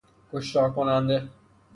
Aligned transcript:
کشتار 0.31 0.73
کننده 0.73 1.29